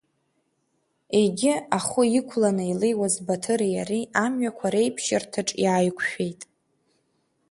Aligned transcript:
Егьи 1.19 1.53
ахәы 1.77 2.03
иқәланы 2.19 2.63
илеиуаз 2.71 3.15
Баҭыри 3.25 3.69
иареи 3.75 4.05
амҩақәа 4.23 4.67
реиԥшьырҭаҿ 4.73 5.49
иааиқәшәеит. 5.63 6.41